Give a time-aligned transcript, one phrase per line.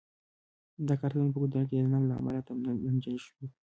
[0.87, 2.39] دا کارتنونه په ګدام کې د نم له امله
[2.85, 3.45] نمجن شوي.